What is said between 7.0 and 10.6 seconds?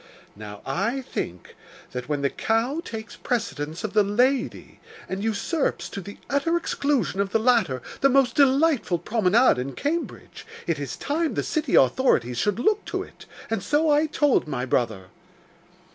of the latter, the most delightful promenade in Cambridge,